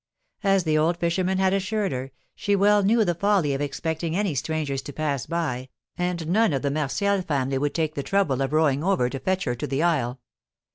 As 0.43 0.63
the 0.63 0.79
old 0.79 0.97
fisherman 0.97 1.37
had 1.37 1.53
assured 1.53 1.91
her, 1.91 2.09
she 2.33 2.55
well 2.55 2.81
knew 2.81 3.05
the 3.05 3.13
folly 3.13 3.53
of 3.53 3.61
expecting 3.61 4.15
any 4.17 4.33
strangers 4.33 4.81
to 4.81 4.91
pass 4.91 5.27
by, 5.27 5.69
and 5.95 6.27
none 6.27 6.53
of 6.53 6.63
the 6.63 6.71
Martial 6.71 7.21
family 7.21 7.59
would 7.59 7.75
take 7.75 7.93
the 7.93 8.01
trouble 8.01 8.41
of 8.41 8.51
rowing 8.51 8.83
over 8.83 9.11
to 9.11 9.19
fetch 9.19 9.43
her 9.43 9.53
to 9.53 9.67
the 9.67 9.83
isle. 9.83 10.19